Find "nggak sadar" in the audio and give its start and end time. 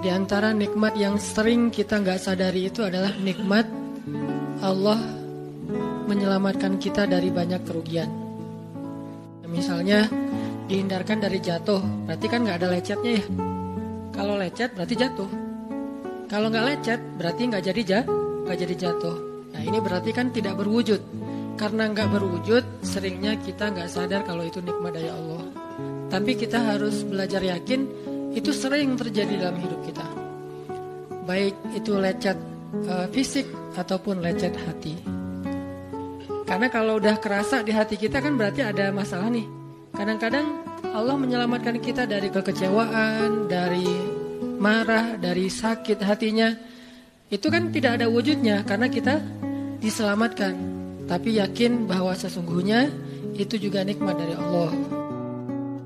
23.68-24.24